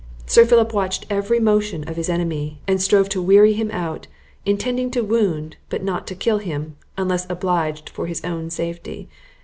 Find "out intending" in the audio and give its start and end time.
3.69-4.89